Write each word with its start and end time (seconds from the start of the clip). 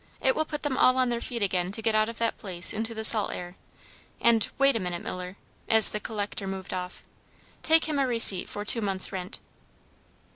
It 0.19 0.35
will 0.35 0.45
put 0.45 0.63
them 0.63 0.79
all 0.79 0.97
on 0.97 1.09
their 1.09 1.21
feet 1.21 1.43
again 1.43 1.71
to 1.73 1.81
get 1.83 1.93
out 1.93 2.09
of 2.09 2.17
that 2.17 2.39
place 2.39 2.73
into 2.73 2.95
the 2.95 3.03
salt 3.03 3.33
air, 3.33 3.55
and, 4.19 4.49
wait 4.57 4.75
a 4.75 4.79
minute, 4.79 5.03
Miller," 5.03 5.37
as 5.69 5.91
the 5.91 5.99
collector 5.99 6.47
moved 6.47 6.73
off, 6.73 7.03
"take 7.61 7.85
him 7.85 7.99
a 7.99 8.07
receipt 8.07 8.49
for 8.49 8.65
two 8.65 8.81
months' 8.81 9.11
rent." 9.11 9.39